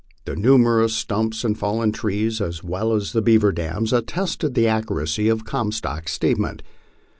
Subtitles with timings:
[0.25, 5.29] The numerous stumps and fallen trees, as well as the beaver dams, attested the accuracy
[5.29, 6.63] of Comstock's statement.